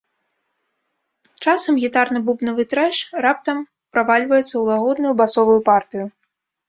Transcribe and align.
Часам 1.51 1.73
гітарна-бубнавы 1.83 2.63
трэш 2.73 2.97
раптам 3.25 3.57
правальваецца 3.97 4.43
ў 4.57 4.63
лагодную 4.75 5.13
басовую 5.21 5.59
партыю. 5.69 6.05